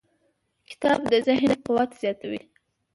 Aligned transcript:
کتاب 0.69 0.99
د 1.11 1.13
ذهن 1.27 1.51
قوت 1.65 1.89
زیاتوي. 2.01 2.41